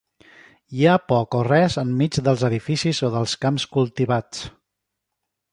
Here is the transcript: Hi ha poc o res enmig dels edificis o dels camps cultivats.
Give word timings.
Hi 0.77 0.85
ha 0.91 0.95
poc 1.11 1.37
o 1.41 1.41
res 1.49 1.77
enmig 1.83 2.19
dels 2.29 2.47
edificis 2.49 3.03
o 3.09 3.13
dels 3.19 3.39
camps 3.47 3.69
cultivats. 3.77 4.45